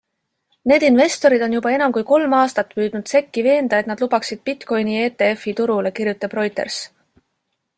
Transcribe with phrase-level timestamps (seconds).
[0.69, 4.97] Need investorid on juba enam kui kolm aastat püüdnud SECi veenda, et nad lubaksid bitcoini
[5.03, 6.81] ETFi turule, kirjutab Reuters.